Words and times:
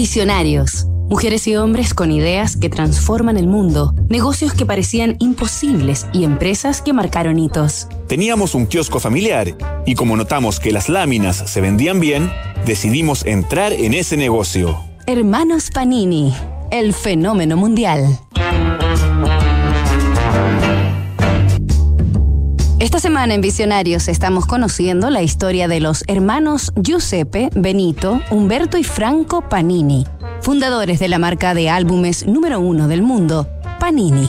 Visionarios. 0.00 0.86
Mujeres 1.10 1.46
y 1.46 1.56
hombres 1.56 1.92
con 1.92 2.10
ideas 2.10 2.56
que 2.56 2.70
transforman 2.70 3.36
el 3.36 3.46
mundo, 3.46 3.94
negocios 4.08 4.54
que 4.54 4.64
parecían 4.64 5.16
imposibles 5.18 6.06
y 6.14 6.24
empresas 6.24 6.80
que 6.80 6.94
marcaron 6.94 7.38
hitos. 7.38 7.86
Teníamos 8.08 8.54
un 8.54 8.64
kiosco 8.64 8.98
familiar 8.98 9.54
y 9.84 9.94
como 9.96 10.16
notamos 10.16 10.58
que 10.58 10.72
las 10.72 10.88
láminas 10.88 11.36
se 11.36 11.60
vendían 11.60 12.00
bien, 12.00 12.32
decidimos 12.64 13.26
entrar 13.26 13.74
en 13.74 13.92
ese 13.92 14.16
negocio. 14.16 14.80
Hermanos 15.06 15.68
Panini, 15.70 16.34
el 16.70 16.94
fenómeno 16.94 17.58
mundial. 17.58 18.18
Semana 23.20 23.34
en 23.34 23.42
Visionarios 23.42 24.08
estamos 24.08 24.46
conociendo 24.46 25.10
la 25.10 25.20
historia 25.20 25.68
de 25.68 25.78
los 25.78 26.04
hermanos 26.06 26.72
Giuseppe, 26.80 27.50
Benito, 27.54 28.18
Humberto 28.30 28.78
y 28.78 28.82
Franco 28.82 29.46
Panini, 29.46 30.06
fundadores 30.40 30.98
de 31.00 31.08
la 31.08 31.18
marca 31.18 31.52
de 31.52 31.68
álbumes 31.68 32.26
número 32.26 32.60
uno 32.60 32.88
del 32.88 33.02
mundo, 33.02 33.46
Panini. 33.78 34.26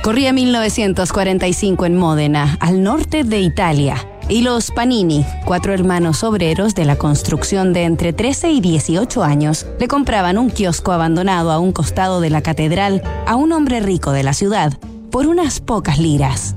Corría 0.00 0.32
1945 0.32 1.84
en 1.84 1.96
Módena, 1.96 2.56
al 2.60 2.84
norte 2.84 3.24
de 3.24 3.40
Italia, 3.40 3.96
y 4.28 4.42
los 4.42 4.70
Panini, 4.70 5.26
cuatro 5.44 5.74
hermanos 5.74 6.22
obreros 6.22 6.76
de 6.76 6.84
la 6.84 6.94
construcción 6.94 7.72
de 7.72 7.82
entre 7.82 8.12
13 8.12 8.52
y 8.52 8.60
18 8.60 9.24
años, 9.24 9.66
le 9.80 9.88
compraban 9.88 10.38
un 10.38 10.50
kiosco 10.50 10.92
abandonado 10.92 11.50
a 11.50 11.58
un 11.58 11.72
costado 11.72 12.20
de 12.20 12.30
la 12.30 12.42
catedral 12.42 13.02
a 13.26 13.34
un 13.34 13.50
hombre 13.50 13.80
rico 13.80 14.12
de 14.12 14.22
la 14.22 14.34
ciudad 14.34 14.72
por 15.10 15.26
unas 15.26 15.58
pocas 15.58 15.98
liras. 15.98 16.54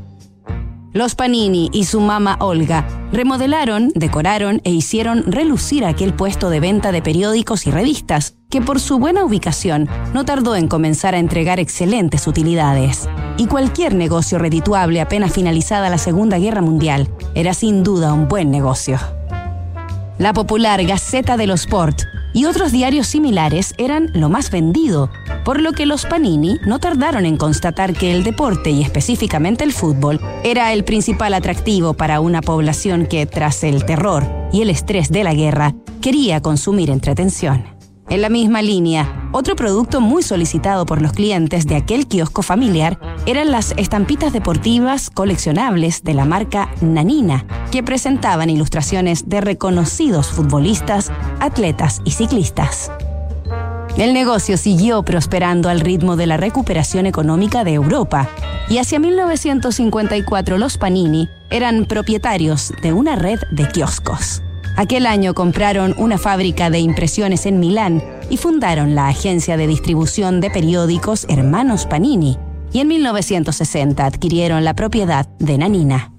Los 0.96 1.14
Panini 1.14 1.70
y 1.74 1.84
su 1.84 2.00
mamá 2.00 2.38
Olga 2.40 2.88
remodelaron, 3.12 3.92
decoraron 3.96 4.62
e 4.64 4.72
hicieron 4.72 5.30
relucir 5.30 5.84
aquel 5.84 6.14
puesto 6.14 6.50
de 6.50 6.62
venta 6.62 6.94
de 6.94 7.02
periódicos 7.02 7.68
y 7.68 7.72
revistas, 7.72 8.36
que 8.50 8.62
por 8.62 8.80
su 8.80 8.98
buena 8.98 9.26
ubicación 9.26 9.90
no 10.14 10.24
tardó 10.24 10.56
en 10.56 10.70
comenzar 10.70 11.14
a 11.14 11.20
entregar 11.20 11.60
excelentes 11.60 12.28
utilidades. 12.28 13.10
Y 13.36 13.48
cualquier 13.48 13.94
negocio 13.94 14.40
redituable 14.40 15.02
apenas 15.02 15.34
finalizada 15.34 15.90
la 15.90 15.98
Segunda 15.98 16.38
Guerra 16.38 16.62
Mundial 16.62 17.10
era 17.34 17.54
sin 17.54 17.84
duda 17.84 18.14
un 18.14 18.30
buen 18.30 18.50
negocio. 18.50 18.98
La 20.18 20.32
popular 20.32 20.82
Gaceta 20.86 21.36
de 21.36 21.48
los 21.48 21.66
Sport 21.66 22.04
y 22.36 22.46
otros 22.46 22.74
diarios 22.74 23.08
similares 23.08 23.74
eran 23.78 24.12
lo 24.14 24.28
más 24.28 24.52
vendido, 24.52 25.10
por 25.46 25.62
lo 25.62 25.72
que 25.72 25.86
los 25.86 26.06
Panini 26.06 26.58
no 26.66 26.80
tardaron 26.80 27.26
en 27.26 27.38
constatar 27.38 27.94
que 27.94 28.12
el 28.12 28.26
deporte 28.26 28.72
y 28.72 28.84
específicamente 28.84 29.64
el 29.64 29.72
fútbol 29.72 30.20
era 30.44 30.74
el 30.74 30.84
principal 30.84 31.34
atractivo 31.34 31.94
para 31.94 32.20
una 32.20 32.42
población 32.42 33.06
que, 33.06 33.26
tras 33.26 33.64
el 33.64 33.86
terror 33.86 34.28
y 34.52 34.62
el 34.62 34.70
estrés 34.70 35.10
de 35.10 35.24
la 35.24 35.34
guerra, 35.34 35.76
quería 36.02 36.42
consumir 36.42 36.90
entretención. 36.90 37.64
En 38.10 38.22
la 38.22 38.30
misma 38.30 38.62
línea, 38.62 39.30
otro 39.32 39.56
producto 39.56 40.02
muy 40.02 40.22
solicitado 40.22 40.86
por 40.86 41.02
los 41.02 41.14
clientes 41.14 41.66
de 41.66 41.76
aquel 41.76 42.06
kiosco 42.06 42.44
familiar 42.44 43.00
eran 43.26 43.52
las 43.52 43.74
estampitas 43.78 44.34
deportivas 44.34 45.10
coleccionables 45.10 46.04
de 46.04 46.14
la 46.14 46.26
marca 46.26 46.70
Nanina, 46.82 47.46
que 47.72 47.84
presentaban 47.84 48.50
ilustraciones 48.50 49.28
de 49.30 49.42
reconocidos 49.42 50.28
futbolistas, 50.28 51.12
atletas 51.40 52.02
y 52.06 52.12
ciclistas. 52.12 52.92
El 53.98 54.14
negocio 54.14 54.58
siguió 54.58 55.04
prosperando 55.04 55.70
al 55.70 55.80
ritmo 55.80 56.18
de 56.18 56.28
la 56.28 56.38
recuperación 56.38 57.06
económica 57.06 57.64
de 57.64 57.74
Europa 57.74 58.30
y 58.70 58.78
hacia 58.78 59.00
1954 59.00 60.58
los 60.58 60.78
Panini 60.78 61.30
eran 61.50 61.86
propietarios 61.86 62.74
de 62.82 62.92
una 62.92 63.16
red 63.16 63.40
de 63.52 63.68
kioscos. 63.70 64.42
Aquel 64.76 65.06
año 65.06 65.34
compraron 65.34 65.96
una 65.98 66.18
fábrica 66.18 66.70
de 66.70 66.80
impresiones 66.80 67.46
en 67.46 67.62
Milán 67.62 68.04
y 68.30 68.36
fundaron 68.36 68.94
la 68.94 69.08
agencia 69.08 69.56
de 69.56 69.68
distribución 69.68 70.42
de 70.42 70.50
periódicos 70.50 71.26
Hermanos 71.30 71.86
Panini, 71.86 72.38
y 72.76 72.82
en 72.82 72.90
1960 72.90 74.06
adquirieron 74.06 74.66
la 74.66 74.74
propiedad 74.74 75.30
de 75.40 75.58
Nanina. 75.58 76.12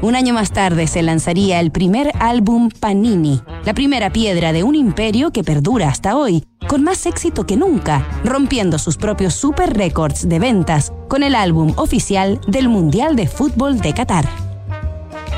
Un 0.00 0.16
año 0.16 0.34
más 0.34 0.50
tarde 0.50 0.88
se 0.88 1.02
lanzaría 1.02 1.60
el 1.60 1.70
primer 1.70 2.10
álbum 2.18 2.68
Panini, 2.68 3.40
la 3.64 3.72
primera 3.72 4.10
piedra 4.10 4.52
de 4.52 4.64
un 4.64 4.74
imperio 4.74 5.30
que 5.30 5.44
perdura 5.44 5.88
hasta 5.88 6.16
hoy, 6.16 6.42
con 6.66 6.82
más 6.82 7.06
éxito 7.06 7.46
que 7.46 7.56
nunca, 7.56 8.04
rompiendo 8.24 8.76
sus 8.76 8.96
propios 8.96 9.34
super 9.34 9.72
récords 9.72 10.28
de 10.28 10.40
ventas 10.40 10.92
con 11.08 11.22
el 11.22 11.36
álbum 11.36 11.74
oficial 11.76 12.40
del 12.48 12.68
Mundial 12.68 13.14
de 13.14 13.28
Fútbol 13.28 13.78
de 13.78 13.94
Qatar. 13.94 14.28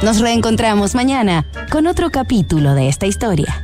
Nos 0.02 0.20
reencontramos 0.20 0.94
mañana 0.94 1.44
con 1.70 1.86
otro 1.86 2.08
capítulo 2.08 2.72
de 2.72 2.88
esta 2.88 3.04
historia. 3.04 3.63